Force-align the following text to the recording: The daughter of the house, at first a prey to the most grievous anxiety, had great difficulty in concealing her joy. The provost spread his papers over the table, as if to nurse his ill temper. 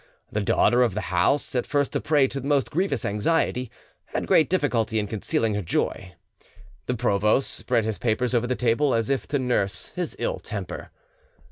The 0.31 0.41
daughter 0.41 0.81
of 0.81 0.95
the 0.95 1.11
house, 1.13 1.53
at 1.53 1.67
first 1.67 1.95
a 1.95 2.01
prey 2.01 2.27
to 2.29 2.39
the 2.39 2.47
most 2.47 2.71
grievous 2.71 3.05
anxiety, 3.05 3.69
had 4.05 4.25
great 4.25 4.49
difficulty 4.49 4.97
in 4.97 5.05
concealing 5.05 5.53
her 5.53 5.61
joy. 5.61 6.15
The 6.87 6.95
provost 6.95 7.51
spread 7.53 7.85
his 7.85 7.99
papers 7.99 8.33
over 8.33 8.47
the 8.47 8.55
table, 8.55 8.95
as 8.95 9.11
if 9.11 9.27
to 9.27 9.37
nurse 9.37 9.89
his 9.89 10.15
ill 10.17 10.39
temper. 10.39 10.89